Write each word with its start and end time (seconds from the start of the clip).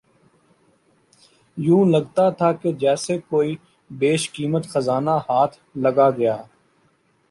یوں 1.57 1.83
لگتا 1.85 2.29
تھا 2.37 2.51
کہ 2.61 2.71
جیسے 2.81 3.17
کوئی 3.29 3.55
بیش 3.91 4.31
قیمت 4.31 4.63
خزانہ 4.69 5.15
ہاتھ 5.29 5.57
لگا 5.77 6.09
گیا 6.17 6.37